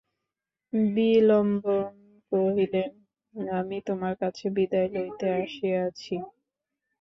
বিল্বন 0.91 1.49
কহিলেন, 2.31 2.91
আমি 3.53 3.77
তোমার 3.87 4.13
কাছে 4.21 4.45
বিদায় 4.55 4.89
লইতে 4.93 5.27
আসিয়াছি। 5.39 6.13